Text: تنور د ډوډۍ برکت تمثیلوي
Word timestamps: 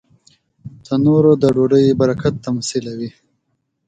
تنور 0.85 1.25
د 1.41 1.43
ډوډۍ 1.55 1.85
برکت 1.99 2.33
تمثیلوي 2.45 3.09